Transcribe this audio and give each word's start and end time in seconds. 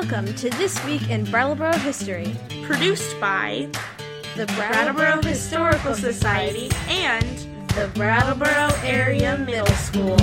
Welcome 0.00 0.34
to 0.36 0.48
This 0.48 0.82
Week 0.86 1.10
in 1.10 1.24
Brattleboro 1.24 1.74
History, 1.74 2.34
produced 2.62 3.20
by 3.20 3.68
the 4.34 4.46
Brattleboro 4.56 5.20
Historical 5.20 5.94
Society 5.94 6.70
and 6.88 7.36
the 7.76 7.90
Brattleboro 7.94 8.70
Area 8.82 9.36
Middle 9.36 9.66
School. 9.66 10.16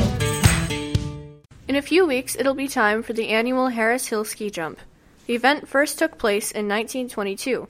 In 1.68 1.75
a 1.75 1.84
few 1.84 2.07
weeks, 2.07 2.36
it'll 2.36 2.55
be 2.55 2.68
time 2.68 3.04
for 3.04 3.13
the 3.13 3.27
annual 3.29 3.68
Harris 3.68 4.07
Hill 4.07 4.25
Ski 4.25 4.50
Jump. 4.50 4.79
The 5.27 5.36
event 5.36 5.68
first 5.68 6.00
took 6.00 6.18
place 6.18 6.50
in 6.50 6.68
1922. 6.68 7.68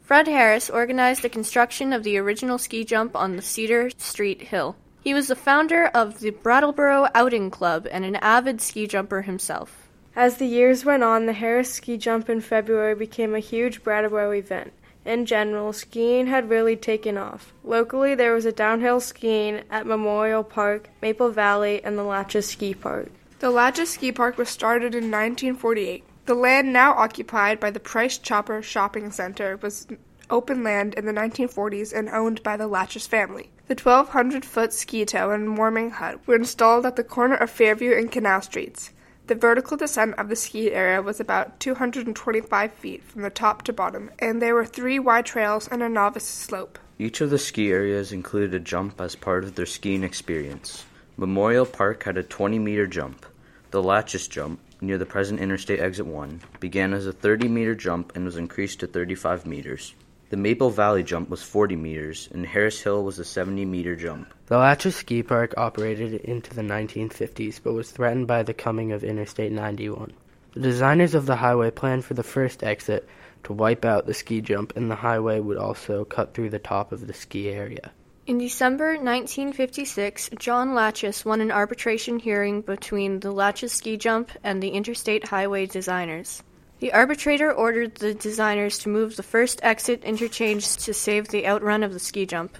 Fred 0.00 0.28
Harris 0.28 0.70
organized 0.70 1.22
the 1.22 1.28
construction 1.28 1.92
of 1.92 2.04
the 2.04 2.18
original 2.18 2.58
ski 2.58 2.84
jump 2.84 3.16
on 3.16 3.34
the 3.34 3.42
Cedar 3.42 3.90
Street 3.98 4.42
Hill. 4.42 4.76
He 5.02 5.12
was 5.12 5.26
the 5.26 5.34
founder 5.34 5.86
of 5.86 6.20
the 6.20 6.30
Brattleboro 6.30 7.08
Outing 7.16 7.50
Club 7.50 7.88
and 7.90 8.04
an 8.04 8.14
avid 8.14 8.60
ski 8.60 8.86
jumper 8.86 9.22
himself. 9.22 9.87
As 10.18 10.38
the 10.38 10.46
years 10.46 10.84
went 10.84 11.04
on, 11.04 11.26
the 11.26 11.32
Harris 11.32 11.74
Ski 11.74 11.96
Jump 11.96 12.28
in 12.28 12.40
February 12.40 12.96
became 12.96 13.36
a 13.36 13.38
huge 13.38 13.84
Brattleboro 13.84 14.32
event. 14.32 14.72
In 15.04 15.26
general, 15.26 15.72
skiing 15.72 16.26
had 16.26 16.50
really 16.50 16.74
taken 16.74 17.16
off. 17.16 17.52
Locally, 17.62 18.16
there 18.16 18.34
was 18.34 18.44
a 18.44 18.50
downhill 18.50 18.98
skiing 18.98 19.62
at 19.70 19.86
Memorial 19.86 20.42
Park, 20.42 20.88
Maple 21.00 21.30
Valley, 21.30 21.80
and 21.84 21.96
the 21.96 22.02
Latchis 22.02 22.48
Ski 22.48 22.74
Park. 22.74 23.12
The 23.38 23.52
Latchis 23.52 23.90
Ski 23.90 24.10
Park 24.10 24.38
was 24.38 24.48
started 24.48 24.92
in 24.92 25.04
1948. 25.04 26.02
The 26.26 26.34
land 26.34 26.72
now 26.72 26.94
occupied 26.94 27.60
by 27.60 27.70
the 27.70 27.78
Price 27.78 28.18
Chopper 28.18 28.60
Shopping 28.60 29.12
Center 29.12 29.56
was 29.58 29.86
open 30.30 30.64
land 30.64 30.94
in 30.94 31.06
the 31.06 31.12
1940s 31.12 31.96
and 31.96 32.08
owned 32.08 32.42
by 32.42 32.56
the 32.56 32.68
Latchis 32.68 33.06
family. 33.06 33.50
The 33.68 33.76
1,200 33.76 34.44
foot 34.44 34.72
ski 34.72 35.04
tow 35.04 35.30
and 35.30 35.56
warming 35.56 35.90
hut 35.90 36.18
were 36.26 36.34
installed 36.34 36.86
at 36.86 36.96
the 36.96 37.04
corner 37.04 37.36
of 37.36 37.50
Fairview 37.50 37.96
and 37.96 38.10
Canal 38.10 38.42
Streets. 38.42 38.90
The 39.28 39.34
vertical 39.34 39.76
descent 39.76 40.14
of 40.16 40.30
the 40.30 40.36
ski 40.36 40.72
area 40.72 41.02
was 41.02 41.20
about 41.20 41.60
225 41.60 42.72
feet 42.72 43.04
from 43.04 43.20
the 43.20 43.28
top 43.28 43.62
to 43.64 43.74
bottom, 43.74 44.10
and 44.18 44.40
there 44.40 44.54
were 44.54 44.64
three 44.64 44.98
wide 44.98 45.26
trails 45.26 45.68
and 45.68 45.82
a 45.82 45.88
novice 45.90 46.24
slope. 46.24 46.78
Each 46.98 47.20
of 47.20 47.28
the 47.28 47.36
ski 47.36 47.70
areas 47.70 48.10
included 48.10 48.54
a 48.54 48.58
jump 48.58 49.02
as 49.02 49.14
part 49.14 49.44
of 49.44 49.54
their 49.54 49.66
skiing 49.66 50.02
experience. 50.02 50.86
Memorial 51.18 51.66
Park 51.66 52.04
had 52.04 52.16
a 52.16 52.22
20 52.22 52.58
meter 52.58 52.86
jump. 52.86 53.26
The 53.70 53.82
Latchis 53.82 54.30
jump, 54.30 54.60
near 54.80 54.96
the 54.96 55.04
present 55.04 55.40
Interstate 55.40 55.78
Exit 55.78 56.06
1, 56.06 56.40
began 56.58 56.94
as 56.94 57.06
a 57.06 57.12
30 57.12 57.48
meter 57.48 57.74
jump 57.74 58.16
and 58.16 58.24
was 58.24 58.38
increased 58.38 58.80
to 58.80 58.86
35 58.86 59.44
meters. 59.44 59.94
The 60.30 60.36
Maple 60.36 60.68
Valley 60.68 61.02
jump 61.02 61.30
was 61.30 61.42
40 61.42 61.76
meters, 61.76 62.28
and 62.32 62.44
Harris 62.44 62.82
Hill 62.82 63.02
was 63.02 63.18
a 63.18 63.24
70 63.24 63.64
meter 63.64 63.96
jump. 63.96 64.34
The 64.46 64.56
Latchis 64.56 64.94
Ski 64.94 65.22
Park 65.22 65.54
operated 65.56 66.12
into 66.20 66.54
the 66.54 66.60
1950s 66.60 67.60
but 67.62 67.72
was 67.72 67.90
threatened 67.90 68.26
by 68.26 68.42
the 68.42 68.52
coming 68.52 68.92
of 68.92 69.02
Interstate 69.04 69.52
91. 69.52 70.12
The 70.52 70.60
designers 70.60 71.14
of 71.14 71.24
the 71.24 71.36
highway 71.36 71.70
planned 71.70 72.04
for 72.04 72.12
the 72.12 72.22
first 72.22 72.62
exit 72.62 73.08
to 73.44 73.54
wipe 73.54 73.86
out 73.86 74.04
the 74.04 74.12
ski 74.12 74.42
jump, 74.42 74.76
and 74.76 74.90
the 74.90 74.96
highway 74.96 75.40
would 75.40 75.56
also 75.56 76.04
cut 76.04 76.34
through 76.34 76.50
the 76.50 76.58
top 76.58 76.92
of 76.92 77.06
the 77.06 77.14
ski 77.14 77.48
area. 77.48 77.90
In 78.26 78.36
December 78.36 78.98
1956, 78.98 80.28
John 80.38 80.74
Latchis 80.74 81.24
won 81.24 81.40
an 81.40 81.50
arbitration 81.50 82.18
hearing 82.18 82.60
between 82.60 83.20
the 83.20 83.32
Latchis 83.32 83.70
ski 83.70 83.96
jump 83.96 84.30
and 84.44 84.62
the 84.62 84.68
interstate 84.68 85.28
highway 85.28 85.64
designers. 85.64 86.42
The 86.80 86.92
arbitrator 86.92 87.52
ordered 87.52 87.96
the 87.96 88.14
designers 88.14 88.78
to 88.78 88.88
move 88.88 89.16
the 89.16 89.22
first 89.24 89.58
exit 89.64 90.04
interchange 90.04 90.76
to 90.76 90.94
save 90.94 91.28
the 91.28 91.46
outrun 91.46 91.82
of 91.82 91.92
the 91.92 91.98
ski 91.98 92.24
jump. 92.24 92.56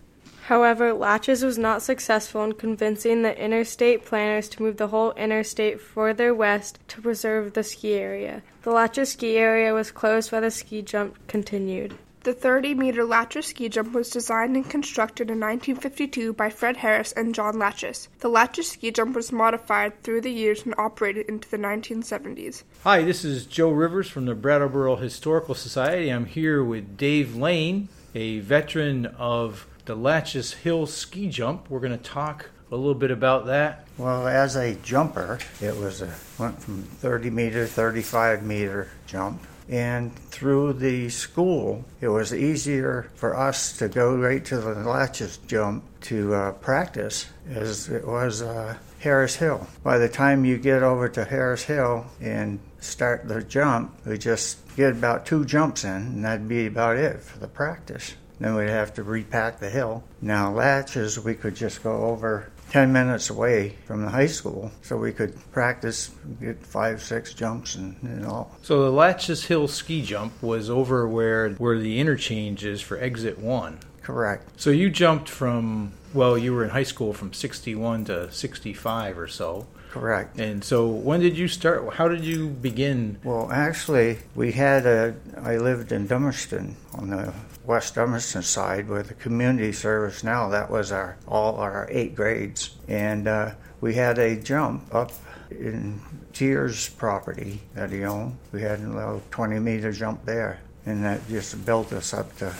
However, 0.46 0.92
Latchis 0.92 1.44
was 1.44 1.58
not 1.58 1.82
successful 1.82 2.42
in 2.42 2.54
convincing 2.54 3.22
the 3.22 3.38
interstate 3.38 4.04
planners 4.04 4.48
to 4.48 4.62
move 4.62 4.78
the 4.78 4.88
whole 4.88 5.12
interstate 5.12 5.80
further 5.80 6.34
west 6.34 6.80
to 6.88 7.02
preserve 7.02 7.52
the 7.52 7.62
ski 7.62 7.94
area. 7.94 8.42
The 8.62 8.72
Latchis 8.72 9.12
ski 9.12 9.36
area 9.36 9.72
was 9.74 9.90
closed 9.90 10.32
while 10.32 10.40
the 10.40 10.50
ski 10.50 10.82
jump 10.82 11.18
continued. 11.28 11.96
The 12.24 12.34
30 12.34 12.74
meter 12.74 13.04
Latchis 13.04 13.44
ski 13.44 13.68
jump 13.68 13.94
was 13.94 14.10
designed 14.10 14.56
and 14.56 14.68
constructed 14.68 15.30
in 15.30 15.38
1952 15.38 16.32
by 16.32 16.50
Fred 16.50 16.78
Harris 16.78 17.12
and 17.12 17.32
John 17.32 17.54
Latchis. 17.54 18.08
The 18.18 18.28
Latchis 18.28 18.72
ski 18.72 18.90
jump 18.90 19.14
was 19.14 19.30
modified 19.30 20.02
through 20.02 20.22
the 20.22 20.32
years 20.32 20.64
and 20.64 20.74
operated 20.76 21.28
into 21.28 21.48
the 21.48 21.58
1970s. 21.58 22.64
Hi, 22.82 23.02
this 23.02 23.24
is 23.24 23.46
Joe 23.46 23.70
Rivers 23.70 24.10
from 24.10 24.24
the 24.24 24.34
Brattleboro 24.34 24.96
Historical 24.96 25.54
Society. 25.54 26.08
I'm 26.08 26.26
here 26.26 26.62
with 26.64 26.96
Dave 26.96 27.36
Lane, 27.36 27.88
a 28.16 28.40
veteran 28.40 29.06
of 29.06 29.68
the 29.84 29.96
Latchis 29.96 30.54
Hill 30.54 30.86
ski 30.86 31.28
jump. 31.28 31.70
We're 31.70 31.80
going 31.80 31.96
to 31.96 32.04
talk 32.04 32.50
a 32.72 32.76
little 32.76 32.96
bit 32.96 33.12
about 33.12 33.46
that. 33.46 33.86
Well, 33.96 34.26
as 34.26 34.56
a 34.56 34.74
jumper, 34.74 35.38
it 35.60 35.76
was 35.76 36.02
a 36.02 36.12
went 36.36 36.60
from 36.60 36.82
30 36.82 37.30
meter, 37.30 37.64
35 37.64 38.42
meter 38.42 38.88
jump 39.06 39.40
and 39.68 40.14
through 40.30 40.74
the 40.74 41.08
school, 41.10 41.84
it 42.00 42.08
was 42.08 42.32
easier 42.32 43.10
for 43.14 43.36
us 43.36 43.76
to 43.78 43.88
go 43.88 44.16
right 44.16 44.44
to 44.46 44.58
the 44.58 44.74
Latchis 44.74 45.38
jump 45.46 45.84
to 46.02 46.34
uh, 46.34 46.52
practice 46.52 47.26
as 47.50 47.88
it 47.88 48.06
was 48.06 48.42
uh, 48.42 48.76
Harris 49.00 49.36
Hill. 49.36 49.66
By 49.82 49.98
the 49.98 50.08
time 50.08 50.44
you 50.44 50.56
get 50.56 50.82
over 50.82 51.08
to 51.10 51.24
Harris 51.24 51.64
Hill 51.64 52.06
and 52.20 52.58
start 52.80 53.28
the 53.28 53.42
jump, 53.42 53.94
we 54.06 54.18
just 54.18 54.58
get 54.76 54.92
about 54.92 55.26
two 55.26 55.44
jumps 55.44 55.84
in, 55.84 55.90
and 55.90 56.24
that'd 56.24 56.48
be 56.48 56.66
about 56.66 56.96
it 56.96 57.20
for 57.20 57.38
the 57.38 57.48
practice. 57.48 58.14
Then 58.40 58.54
we'd 58.54 58.68
have 58.68 58.94
to 58.94 59.02
repack 59.02 59.58
the 59.58 59.68
hill. 59.68 60.04
Now, 60.22 60.52
Latchis, 60.52 61.18
we 61.18 61.34
could 61.34 61.56
just 61.56 61.82
go 61.82 62.04
over 62.04 62.50
10 62.70 62.92
minutes 62.92 63.30
away 63.30 63.76
from 63.86 64.02
the 64.02 64.10
high 64.10 64.26
school, 64.26 64.70
so 64.82 64.96
we 64.96 65.12
could 65.12 65.34
practice, 65.52 66.10
get 66.40 66.64
five, 66.64 67.02
six 67.02 67.34
jumps 67.34 67.74
and, 67.74 67.96
and 68.02 68.26
all. 68.26 68.56
So 68.62 68.84
the 68.84 68.96
Latchis 68.96 69.46
Hill 69.46 69.68
ski 69.68 70.02
jump 70.02 70.42
was 70.42 70.68
over 70.70 71.08
where 71.08 71.50
where 71.50 71.78
the 71.78 71.98
interchange 71.98 72.64
is 72.64 72.80
for 72.80 72.98
exit 72.98 73.38
one. 73.38 73.78
Correct. 74.02 74.60
So 74.60 74.70
you 74.70 74.90
jumped 74.90 75.28
from 75.28 75.92
well, 76.14 76.38
you 76.38 76.54
were 76.54 76.64
in 76.64 76.70
high 76.70 76.84
school 76.84 77.12
from 77.12 77.32
61 77.32 78.06
to 78.06 78.32
65 78.32 79.18
or 79.18 79.28
so. 79.28 79.66
Correct. 79.90 80.38
And 80.38 80.62
so 80.62 80.86
when 80.86 81.20
did 81.20 81.36
you 81.36 81.48
start? 81.48 81.94
How 81.94 82.08
did 82.08 82.24
you 82.24 82.48
begin? 82.48 83.18
Well, 83.24 83.50
actually, 83.50 84.18
we 84.34 84.52
had 84.52 84.86
a. 84.86 85.14
I 85.40 85.56
lived 85.56 85.92
in 85.92 86.06
Dummerston 86.06 86.74
on 86.94 87.10
the 87.10 87.32
West 87.64 87.94
Dummerston 87.94 88.42
side 88.42 88.88
with 88.88 89.08
the 89.08 89.14
community 89.14 89.72
service 89.72 90.22
now. 90.22 90.48
That 90.48 90.70
was 90.70 90.92
our 90.92 91.16
all 91.26 91.56
our 91.56 91.86
eight 91.90 92.14
grades, 92.14 92.76
and 92.86 93.26
uh, 93.26 93.52
we 93.80 93.94
had 93.94 94.18
a 94.18 94.36
jump 94.36 94.94
up 94.94 95.12
in 95.50 96.00
Tears 96.32 96.88
property 96.90 97.60
that 97.74 97.90
he 97.90 98.04
owned. 98.04 98.36
We 98.52 98.62
had 98.62 98.80
a 98.80 98.88
little 98.88 99.22
20 99.30 99.58
meter 99.58 99.92
jump 99.92 100.24
there, 100.24 100.60
and 100.86 101.04
that 101.04 101.26
just 101.28 101.64
built 101.64 101.92
us 101.92 102.12
up 102.12 102.36
to. 102.38 102.54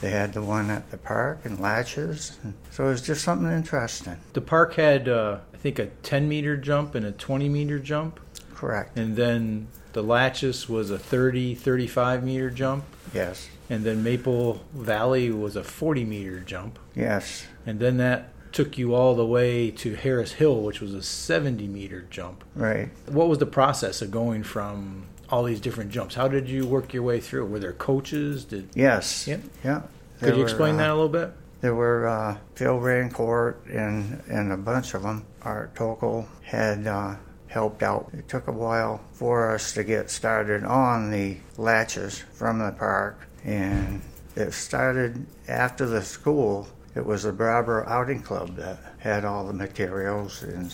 They 0.00 0.10
had 0.10 0.34
the 0.34 0.42
one 0.42 0.70
at 0.70 0.90
the 0.90 0.98
park 0.98 1.40
and 1.44 1.58
Latchis, 1.58 2.36
and 2.44 2.52
so 2.70 2.84
it 2.84 2.88
was 2.88 3.02
just 3.02 3.24
something 3.24 3.50
interesting. 3.50 4.16
The 4.34 4.42
park 4.42 4.74
had, 4.74 5.08
uh, 5.08 5.38
think, 5.72 5.78
a 5.78 5.86
10 6.02 6.28
meter 6.28 6.56
jump 6.56 6.94
and 6.94 7.04
a 7.04 7.12
20 7.12 7.48
meter 7.48 7.78
jump. 7.78 8.20
Correct. 8.54 8.96
And 8.96 9.16
then 9.16 9.68
the 9.92 10.02
Latchis 10.02 10.68
was 10.68 10.90
a 10.90 10.98
30, 10.98 11.54
35 11.54 12.22
meter 12.22 12.50
jump. 12.50 12.84
Yes. 13.12 13.48
And 13.68 13.84
then 13.84 14.02
Maple 14.02 14.64
Valley 14.74 15.30
was 15.30 15.56
a 15.56 15.64
40 15.64 16.04
meter 16.04 16.40
jump. 16.40 16.78
Yes. 16.94 17.46
And 17.66 17.80
then 17.80 17.96
that 17.98 18.32
took 18.52 18.78
you 18.78 18.94
all 18.94 19.14
the 19.14 19.26
way 19.26 19.70
to 19.70 19.94
Harris 19.94 20.32
Hill, 20.32 20.62
which 20.62 20.80
was 20.80 20.94
a 20.94 21.02
70 21.02 21.66
meter 21.66 22.06
jump. 22.10 22.44
Right. 22.54 22.88
What 23.06 23.28
was 23.28 23.38
the 23.38 23.46
process 23.46 24.00
of 24.02 24.10
going 24.10 24.44
from 24.44 25.06
all 25.28 25.42
these 25.42 25.60
different 25.60 25.90
jumps? 25.90 26.14
How 26.14 26.28
did 26.28 26.48
you 26.48 26.66
work 26.66 26.94
your 26.94 27.02
way 27.02 27.20
through? 27.20 27.46
Were 27.46 27.58
there 27.58 27.72
coaches? 27.72 28.44
Did 28.44 28.68
Yes. 28.74 29.26
Yeah. 29.26 29.38
Yeah. 29.64 29.82
Could 30.20 30.36
you 30.36 30.42
explain 30.42 30.76
were, 30.76 30.82
uh, 30.82 30.84
that 30.84 30.90
a 30.90 30.94
little 30.94 31.08
bit? 31.08 31.32
There 31.60 31.74
were 31.74 32.06
uh, 32.06 32.36
Phil 32.54 32.78
Rancourt 32.78 33.56
and, 33.66 34.22
and 34.28 34.52
a 34.52 34.56
bunch 34.56 34.94
of 34.94 35.02
them. 35.02 35.24
Art 35.42 35.74
Tokel 35.74 36.26
had 36.42 36.86
uh, 36.86 37.16
helped 37.48 37.82
out. 37.82 38.10
It 38.12 38.28
took 38.28 38.48
a 38.48 38.52
while 38.52 39.00
for 39.12 39.54
us 39.54 39.72
to 39.74 39.84
get 39.84 40.10
started 40.10 40.64
on 40.64 41.10
the 41.10 41.38
Latchis 41.56 42.22
from 42.34 42.58
the 42.58 42.72
park, 42.72 43.26
and 43.44 44.02
it 44.34 44.52
started 44.52 45.26
after 45.48 45.86
the 45.86 46.02
school. 46.02 46.68
It 46.94 47.04
was 47.04 47.22
the 47.22 47.32
Brattleboro 47.32 47.86
Outing 47.88 48.22
Club 48.22 48.56
that 48.56 48.78
had 48.98 49.24
all 49.24 49.46
the 49.46 49.52
materials, 49.52 50.42
and 50.42 50.72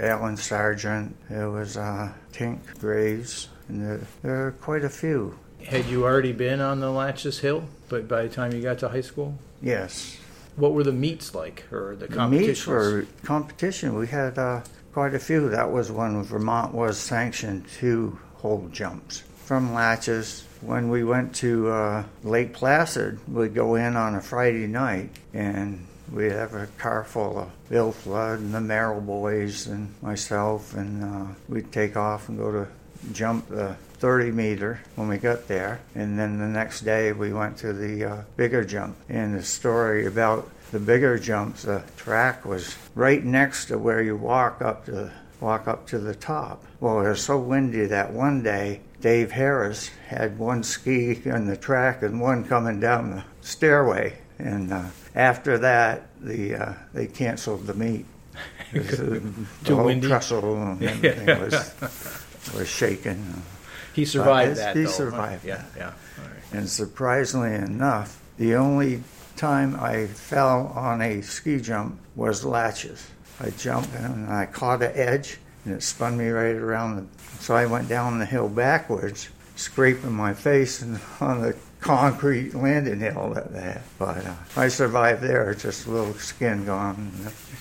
Alan 0.00 0.36
Sargent. 0.36 1.16
It 1.30 1.50
was 1.50 1.76
uh, 1.76 2.12
Tink 2.32 2.78
Graves, 2.78 3.48
and 3.68 3.82
there, 3.82 4.00
there 4.22 4.36
were 4.44 4.52
quite 4.52 4.84
a 4.84 4.88
few. 4.88 5.38
Had 5.68 5.86
you 5.86 6.04
already 6.04 6.32
been 6.32 6.60
on 6.60 6.80
the 6.80 6.86
Latchis 6.86 7.40
Hill, 7.40 7.64
but 7.88 8.06
by 8.06 8.22
the 8.22 8.28
time 8.28 8.52
you 8.52 8.62
got 8.62 8.78
to 8.80 8.88
high 8.88 9.00
school? 9.00 9.36
Yes, 9.60 10.16
What 10.56 10.72
were 10.72 10.84
the 10.84 10.92
meets 10.92 11.34
like, 11.34 11.64
or 11.72 11.96
the 11.96 12.06
The 12.06 12.14
competitions? 12.14 12.48
meets 12.58 12.66
were 12.66 13.06
competition. 13.24 13.94
We 13.94 14.06
had 14.06 14.38
uh, 14.38 14.62
quite 14.94 15.14
a 15.14 15.18
few. 15.18 15.48
That 15.50 15.70
was 15.70 15.90
when 15.92 16.22
Vermont 16.22 16.72
was 16.72 16.96
sanctioned 16.98 17.66
to 17.80 18.18
hold 18.36 18.72
jumps 18.72 19.22
from 19.44 19.70
Latchis. 19.74 20.44
When 20.62 20.88
we 20.88 21.04
went 21.04 21.34
to 21.36 21.68
uh, 21.70 22.04
Lake 22.24 22.54
Placid, 22.54 23.18
we'd 23.28 23.54
go 23.54 23.74
in 23.74 23.96
on 23.96 24.14
a 24.14 24.20
Friday 24.22 24.66
night 24.66 25.10
and 25.34 25.86
we'd 26.10 26.32
have 26.32 26.54
a 26.54 26.68
car 26.78 27.04
full 27.04 27.38
of 27.38 27.50
Bill 27.68 27.92
Flood 27.92 28.38
and 28.38 28.54
the 28.54 28.60
Merrill 28.60 29.00
boys 29.02 29.66
and 29.66 29.92
myself, 30.00 30.74
and 30.74 31.04
uh, 31.04 31.26
we'd 31.48 31.70
take 31.72 31.96
off 31.96 32.28
and 32.30 32.38
go 32.38 32.50
to 32.52 32.66
jump 33.12 33.48
the 33.48 33.76
30 33.98 34.30
meter 34.32 34.80
when 34.94 35.08
we 35.08 35.18
got 35.18 35.48
there, 35.48 35.80
and 35.94 36.18
then 36.18 36.38
the 36.38 36.46
next 36.46 36.82
day 36.82 37.12
we 37.12 37.32
went 37.32 37.56
to 37.58 37.72
the 37.72 38.04
uh, 38.04 38.22
bigger 38.36 38.64
jump. 38.64 38.96
And 39.08 39.34
the 39.34 39.42
story 39.42 40.06
about 40.06 40.50
the 40.72 40.80
bigger 40.80 41.18
jumps, 41.18 41.62
the 41.62 41.82
track 41.96 42.44
was 42.44 42.76
right 42.94 43.24
next 43.24 43.66
to 43.66 43.78
where 43.78 44.02
you 44.02 44.16
walk 44.16 44.60
up 44.60 44.86
to 44.86 45.12
walk 45.40 45.68
up 45.68 45.86
to 45.88 45.98
the 45.98 46.14
top. 46.14 46.62
Well, 46.80 47.00
it 47.04 47.08
was 47.08 47.22
so 47.22 47.38
windy 47.38 47.86
that 47.86 48.12
one 48.12 48.42
day 48.42 48.80
Dave 49.00 49.30
Harris 49.30 49.88
had 50.08 50.38
one 50.38 50.62
ski 50.62 51.20
on 51.30 51.46
the 51.46 51.56
track 51.56 52.02
and 52.02 52.20
one 52.20 52.44
coming 52.44 52.80
down 52.80 53.10
the 53.10 53.24
stairway, 53.42 54.16
and 54.38 54.72
uh, 54.72 54.84
after 55.14 55.58
that, 55.58 56.08
the 56.20 56.54
uh, 56.54 56.72
they 56.92 57.06
canceled 57.06 57.66
the 57.66 57.74
meet. 57.74 58.04
the 58.72 59.22
Too 59.64 59.76
whole 59.76 59.84
windy? 59.86 60.08
trestle 60.08 60.56
and 60.56 60.82
everything 61.04 61.40
was 61.40 61.74
was 62.54 62.68
shaking. 62.68 63.42
He 63.96 64.04
survived 64.04 64.56
But 64.56 64.58
that. 64.58 64.76
he 64.76 64.82
though, 64.82 64.90
survived 64.90 65.44
Yeah, 65.44 65.56
that. 65.56 65.64
yeah. 65.76 65.84
All 65.86 66.24
right. 66.28 66.42
And 66.52 66.68
surprisingly 66.68 67.54
enough, 67.54 68.20
the 68.36 68.54
only 68.54 69.02
time 69.36 69.74
I 69.80 70.06
fell 70.06 70.70
on 70.76 71.00
a 71.00 71.22
ski 71.22 71.58
jump 71.60 71.98
was 72.14 72.44
Latchis. 72.44 73.06
I 73.40 73.50
jumped 73.50 73.94
and 73.94 74.30
I 74.30 74.44
caught 74.46 74.82
an 74.82 74.92
edge 74.94 75.38
and 75.64 75.74
it 75.74 75.82
spun 75.82 76.18
me 76.18 76.28
right 76.28 76.54
around. 76.54 76.96
The, 76.96 77.06
so 77.42 77.56
I 77.56 77.64
went 77.64 77.88
down 77.88 78.18
the 78.18 78.26
hill 78.26 78.50
backwards, 78.50 79.30
scraping 79.56 80.12
my 80.12 80.34
face 80.34 80.82
and 80.82 81.00
on 81.20 81.40
the 81.40 81.56
concrete 81.80 82.54
landing 82.54 83.00
hill 83.00 83.32
that 83.34 83.50
they 83.52 83.60
had. 83.62 83.82
But 83.98 84.26
uh, 84.26 84.34
I 84.56 84.68
survived 84.68 85.22
there, 85.22 85.54
just 85.54 85.86
a 85.86 85.90
little 85.90 86.12
skin 86.14 86.66
gone. 86.66 87.10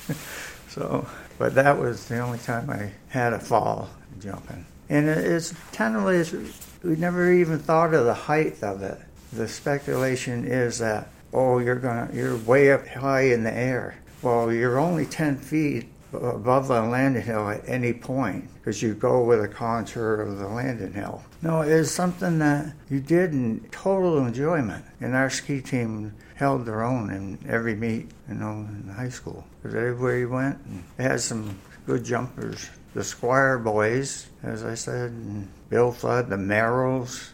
so, 0.69 1.07
but 1.37 1.55
that 1.55 1.77
was 1.79 2.05
the 2.09 2.19
only 2.19 2.39
time 2.39 2.69
I 2.69 2.91
had 3.07 3.31
a 3.31 3.39
fall 3.39 3.89
jumping. 4.19 4.65
And 4.89 5.07
it- 5.07 5.25
it's 5.25 5.53
tentatively, 5.71 6.19
it's- 6.21 6.59
we 6.83 6.95
never 6.95 7.31
even 7.31 7.59
thought 7.59 7.93
of 7.93 8.05
the 8.05 8.13
height 8.13 8.61
of 8.61 8.81
it. 8.81 8.99
The 9.33 9.47
speculation 9.47 10.45
is 10.45 10.79
that, 10.79 11.09
oh, 11.33 11.59
you're 11.59 11.75
gonna, 11.75 12.09
you're 12.13 12.35
way 12.37 12.71
up 12.71 12.87
high 12.87 13.21
in 13.21 13.43
the 13.43 13.53
air. 13.53 13.95
Well, 14.21 14.51
you're 14.51 14.77
only 14.79 15.05
10 15.05 15.37
feet 15.37 15.89
above 16.13 16.67
the 16.69 16.81
landing 16.81 17.23
hill 17.23 17.49
at 17.49 17.61
any 17.67 17.91
point 17.93 18.47
because 18.55 18.81
you 18.81 18.93
go 18.93 19.21
with 19.23 19.41
the 19.41 19.47
contour 19.47 20.15
of 20.21 20.37
the 20.37 20.47
landing 20.47 20.93
hill. 20.93 21.21
No, 21.41 21.61
it's 21.61 21.91
something 21.91 22.39
that 22.39 22.73
you 22.89 22.99
did 22.99 23.33
in 23.33 23.61
total 23.71 24.25
enjoyment. 24.25 24.85
And 25.01 25.15
our 25.15 25.29
ski 25.29 25.61
team 25.61 26.13
held 26.35 26.65
their 26.65 26.83
own 26.83 27.09
in 27.09 27.37
every 27.47 27.75
meet, 27.75 28.09
you 28.29 28.35
know, 28.35 28.51
in 28.51 28.93
high 28.95 29.09
school. 29.09 29.45
Because 29.61 29.75
everywhere 29.75 30.17
you 30.17 30.29
went, 30.29 30.57
and 30.65 30.83
they 30.97 31.03
had 31.03 31.19
some 31.21 31.57
good 31.85 32.03
jumpers. 32.03 32.69
The 32.93 33.03
Squire 33.03 33.57
boys, 33.59 34.27
as 34.43 34.63
I 34.63 34.75
said, 34.75 35.11
and 35.11 35.47
Bill 35.69 35.91
Flood, 35.91 36.29
the 36.29 36.37
Merrills, 36.37 37.29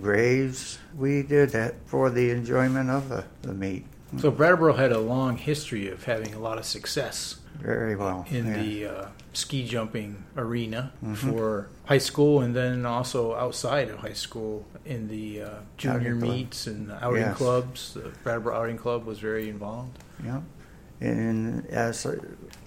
Graves. 0.00 0.78
We 0.96 1.22
did 1.22 1.50
that 1.50 1.74
for 1.86 2.10
the 2.10 2.30
enjoyment 2.30 2.90
of 2.90 3.08
the, 3.08 3.24
the 3.42 3.52
meet. 3.52 3.84
So 4.18 4.30
Brattleboro 4.30 4.72
had 4.74 4.90
a 4.92 4.98
long 4.98 5.36
history 5.36 5.88
of 5.88 6.04
having 6.04 6.34
a 6.34 6.40
lot 6.40 6.58
of 6.58 6.64
success 6.64 7.36
Very 7.60 7.94
well. 7.94 8.26
in 8.28 8.46
yeah. 8.48 8.56
the 8.62 8.86
uh, 8.86 9.06
ski 9.32 9.64
jumping 9.64 10.24
arena 10.36 10.92
Mhm. 11.04 11.16
for 11.16 11.68
high 11.84 11.98
school 11.98 12.40
and 12.40 12.54
then 12.56 12.84
also 12.84 13.34
outside 13.36 13.88
of 13.88 13.98
high 13.98 14.12
school 14.14 14.66
in 14.84 15.06
the 15.06 15.42
uh, 15.42 15.50
junior 15.76 15.98
Outing 16.10 16.18
club. 16.20 16.30
meets 16.32 16.66
and 16.66 16.90
outing 17.00 17.22
Yes. 17.22 17.36
clubs. 17.36 17.94
The 17.94 18.10
Brattleboro 18.24 18.56
Outing 18.56 18.78
Club 18.78 19.04
was 19.06 19.20
very 19.20 19.48
involved. 19.48 19.96
Yeah. 20.24 20.40
And 21.00 21.66
as 21.68 22.06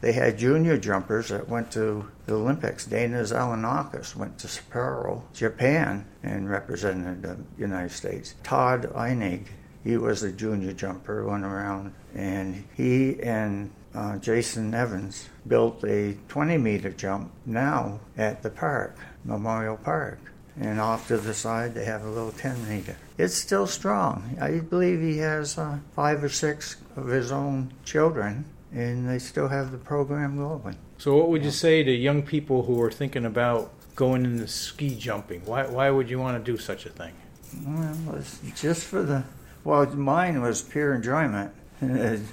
they 0.01 0.11
had 0.11 0.37
junior 0.39 0.77
jumpers 0.77 1.29
that 1.29 1.47
went 1.47 1.71
to 1.73 2.09
the 2.25 2.33
Olympics, 2.33 2.85
Dana 2.85 3.21
Zalanakis 3.21 4.15
went 4.15 4.39
to 4.39 4.47
Sapporo, 4.47 5.21
Japan, 5.33 6.05
and 6.23 6.49
represented 6.49 7.21
the 7.21 7.37
United 7.57 7.91
States. 7.91 8.33
Todd 8.43 8.91
Einig, 8.95 9.47
he 9.83 9.97
was 9.97 10.23
a 10.23 10.31
junior 10.31 10.73
jumper, 10.73 11.25
went 11.27 11.43
around, 11.43 11.93
and 12.15 12.63
he 12.75 13.21
and 13.21 13.69
uh, 13.93 14.17
Jason 14.17 14.73
Evans 14.73 15.29
built 15.47 15.83
a 15.83 16.17
20 16.27 16.57
meter 16.57 16.89
jump 16.89 17.31
now 17.45 17.99
at 18.17 18.41
the 18.41 18.49
park, 18.49 18.97
Memorial 19.23 19.77
Park. 19.77 20.19
And 20.59 20.79
off 20.79 21.07
to 21.07 21.17
the 21.17 21.33
side, 21.33 21.73
they 21.73 21.85
have 21.85 22.03
a 22.03 22.09
little 22.09 22.31
10 22.31 22.69
meter. 22.69 22.95
It's 23.17 23.33
still 23.33 23.65
strong. 23.65 24.37
I 24.39 24.59
believe 24.59 25.01
he 25.01 25.17
has 25.17 25.57
uh, 25.57 25.79
five 25.95 26.23
or 26.23 26.29
six 26.29 26.77
of 26.95 27.07
his 27.07 27.31
own 27.31 27.73
children, 27.83 28.45
and 28.71 29.09
they 29.09 29.19
still 29.19 29.47
have 29.47 29.71
the 29.71 29.77
program 29.77 30.37
going. 30.37 30.77
So, 30.99 31.17
what 31.17 31.29
would 31.29 31.43
you 31.43 31.51
say 31.51 31.83
to 31.83 31.91
young 31.91 32.21
people 32.21 32.63
who 32.63 32.79
are 32.81 32.91
thinking 32.91 33.25
about 33.25 33.71
going 33.95 34.25
into 34.25 34.47
ski 34.47 34.95
jumping? 34.95 35.41
Why, 35.45 35.65
why 35.65 35.89
would 35.89 36.09
you 36.09 36.19
want 36.19 36.43
to 36.43 36.51
do 36.51 36.57
such 36.57 36.85
a 36.85 36.89
thing? 36.89 37.13
Well, 37.65 38.15
it's 38.15 38.39
just 38.61 38.85
for 38.85 39.01
the. 39.01 39.23
Well, 39.63 39.85
mine 39.87 40.41
was 40.41 40.61
pure 40.61 40.93
enjoyment. 40.93 41.51
A 41.81 42.17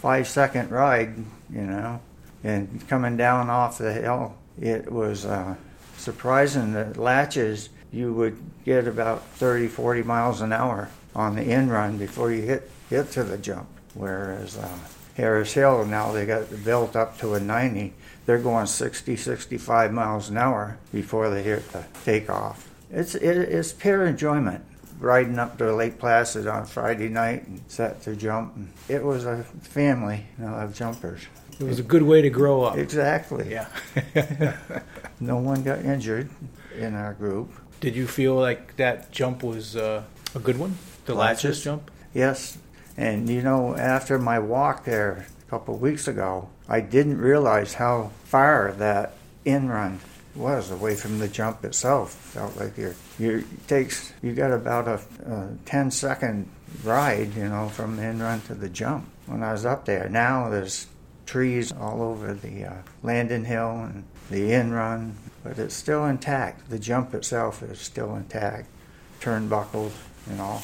Five 0.00 0.28
second 0.28 0.70
ride, 0.70 1.14
you 1.50 1.60
know, 1.60 2.00
and 2.42 2.88
coming 2.88 3.18
down 3.18 3.50
off 3.50 3.76
the 3.76 3.92
hill, 3.92 4.34
it 4.58 4.90
was 4.90 5.26
uh, 5.26 5.56
surprising 6.00 6.72
that 6.72 6.94
Latchis 6.94 7.68
you 7.92 8.12
would 8.12 8.36
get 8.64 8.86
about 8.86 9.24
30, 9.34 9.68
40 9.68 10.02
miles 10.02 10.40
an 10.40 10.52
hour 10.52 10.88
on 11.14 11.36
the 11.36 11.42
in 11.42 11.68
run 11.68 11.96
before 11.98 12.30
you 12.32 12.42
hit 12.42 12.70
hit 12.88 13.10
to 13.12 13.24
the 13.24 13.38
jump. 13.38 13.68
Whereas 13.94 14.56
uh, 14.56 14.78
Harris 15.16 15.52
Hill 15.52 15.84
now 15.86 16.12
they 16.12 16.26
got 16.26 16.64
built 16.64 16.96
up 16.96 17.18
to 17.18 17.34
a 17.34 17.40
90. 17.40 17.92
They're 18.26 18.38
going 18.38 18.66
60, 18.66 19.16
65 19.16 19.92
miles 19.92 20.30
an 20.30 20.36
hour 20.36 20.78
before 20.92 21.30
they 21.30 21.42
hit 21.42 21.70
the 21.72 21.84
takeoff. 22.04 22.68
It's 22.90 23.14
it, 23.14 23.36
it's 23.36 23.72
pure 23.72 24.06
enjoyment. 24.06 24.64
Riding 25.00 25.38
up 25.38 25.58
to 25.58 25.74
Lake 25.74 25.98
Placid 25.98 26.46
on 26.46 26.66
Friday 26.66 27.08
night 27.08 27.46
and 27.48 27.62
set 27.68 28.02
to 28.02 28.14
jump. 28.14 28.54
And 28.54 28.70
it 28.88 29.02
was 29.02 29.24
a 29.24 29.42
family 29.62 30.26
you 30.38 30.44
know, 30.44 30.54
of 30.54 30.74
jumpers. 30.74 31.22
It 31.58 31.64
was 31.64 31.78
a 31.78 31.82
good 31.82 32.02
way 32.02 32.22
to 32.22 32.30
grow 32.30 32.62
up. 32.62 32.76
Exactly. 32.76 33.50
Yeah. 33.50 33.68
No 35.20 35.36
one 35.36 35.62
got 35.62 35.84
injured 35.84 36.30
in 36.78 36.94
our 36.94 37.12
group. 37.12 37.52
Did 37.80 37.94
you 37.94 38.06
feel 38.06 38.34
like 38.36 38.76
that 38.76 39.12
jump 39.12 39.42
was 39.42 39.76
uh, 39.76 40.02
a 40.34 40.38
good 40.38 40.58
one? 40.58 40.78
The 41.04 41.12
Latchis 41.14 41.50
Latchis? 41.50 41.62
jump? 41.64 41.90
Yes, 42.14 42.56
and 42.96 43.28
you 43.28 43.42
know, 43.42 43.76
after 43.76 44.18
my 44.18 44.38
walk 44.38 44.84
there 44.86 45.26
a 45.46 45.50
couple 45.50 45.74
of 45.74 45.82
weeks 45.82 46.08
ago, 46.08 46.48
I 46.68 46.80
didn't 46.80 47.18
realize 47.18 47.74
how 47.74 48.12
far 48.24 48.72
that 48.78 49.12
in 49.44 49.68
run 49.68 50.00
was 50.34 50.70
away 50.70 50.94
from 50.94 51.18
the 51.18 51.28
jump 51.28 51.64
itself. 51.64 52.12
Felt 52.12 52.56
like 52.56 52.76
you're 52.76 52.94
you 53.18 53.44
takes 53.66 54.12
you 54.22 54.32
got 54.32 54.52
about 54.52 54.88
a, 54.88 55.00
a 55.26 55.48
10 55.64 55.90
second 55.90 56.48
ride, 56.84 57.34
you 57.34 57.48
know, 57.48 57.68
from 57.68 57.96
the 57.96 58.02
in 58.04 58.20
run 58.20 58.40
to 58.42 58.54
the 58.54 58.68
jump. 58.68 59.08
When 59.26 59.42
I 59.42 59.52
was 59.52 59.64
up 59.64 59.84
there, 59.84 60.08
now 60.08 60.48
there's 60.48 60.86
trees 61.26 61.72
all 61.72 62.02
over 62.02 62.34
the 62.34 62.64
uh, 62.64 62.74
landing 63.02 63.44
hill 63.44 63.70
and 63.70 64.04
the 64.30 64.52
in 64.52 64.72
run, 64.72 65.16
but 65.42 65.58
it's 65.58 65.74
still 65.74 66.06
intact. 66.06 66.68
The 66.70 66.78
jump 66.78 67.14
itself 67.14 67.62
is 67.62 67.78
still 67.78 68.16
intact, 68.16 68.68
turnbuckled 69.20 69.92
and 70.28 70.40
all. 70.40 70.62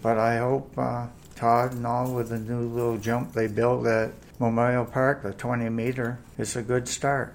But 0.00 0.18
I 0.18 0.38
hope 0.38 0.72
uh, 0.78 1.06
Todd 1.34 1.72
and 1.72 1.86
all 1.86 2.14
with 2.14 2.28
the 2.30 2.38
new 2.38 2.68
little 2.68 2.98
jump 2.98 3.32
they 3.32 3.46
built 3.46 3.86
at 3.86 4.12
Memorial 4.38 4.84
Park, 4.84 5.22
the 5.22 5.32
20 5.32 5.68
meter, 5.68 6.18
it's 6.38 6.56
a 6.56 6.62
good 6.62 6.86
start. 6.88 7.34